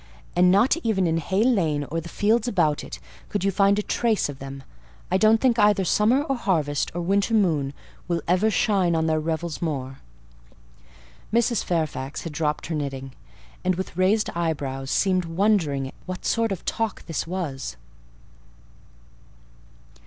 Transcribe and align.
"And 0.35 0.49
not 0.49 0.75
even 0.77 1.05
in 1.05 1.17
Hay 1.17 1.43
Lane, 1.43 1.83
or 1.91 2.01
the 2.01 2.09
fields 2.09 2.47
about 2.47 2.83
it, 2.83 2.97
could 3.29 3.43
you 3.43 3.51
find 3.51 3.77
a 3.77 3.83
trace 3.83 4.29
of 4.29 4.39
them. 4.39 4.63
I 5.11 5.17
don't 5.17 5.39
think 5.39 5.59
either 5.59 5.85
summer 5.85 6.23
or 6.23 6.37
harvest, 6.37 6.89
or 6.95 7.01
winter 7.01 7.35
moon, 7.35 7.71
will 8.07 8.23
ever 8.27 8.49
shine 8.49 8.95
on 8.95 9.05
their 9.05 9.19
revels 9.19 9.61
more." 9.61 9.99
Mrs. 11.31 11.63
Fairfax 11.63 12.23
had 12.23 12.33
dropped 12.33 12.65
her 12.65 12.73
knitting, 12.73 13.13
and, 13.63 13.75
with 13.75 13.95
raised 13.95 14.31
eyebrows, 14.33 14.89
seemed 14.89 15.25
wondering 15.25 15.91
what 16.07 16.25
sort 16.25 16.51
of 16.51 16.65
talk 16.65 17.05
this 17.05 17.27
was. 17.27 17.77